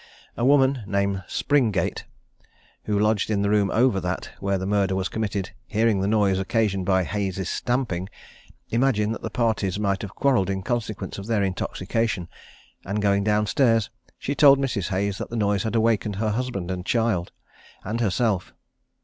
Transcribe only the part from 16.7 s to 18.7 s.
her child, and herself.